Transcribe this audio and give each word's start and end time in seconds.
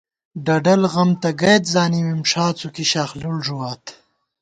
ڈَڈل 0.45 0.81
غم 0.93 1.09
تہ 1.21 1.29
گئیت 1.41 1.63
زانِمېم، 1.73 2.21
ݭا 2.31 2.45
څُوکی 2.57 2.85
شاخلُڑ 2.91 3.35
ݫُوات 3.45 3.83